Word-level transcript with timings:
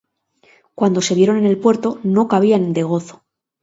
Cuando 0.73 0.99
se 1.01 1.13
vieron 1.13 1.37
en 1.37 1.45
el 1.45 1.59
puerto, 1.59 1.99
no 2.01 2.27
cabían 2.27 2.73
de 2.73 2.81
gozo. 2.81 3.21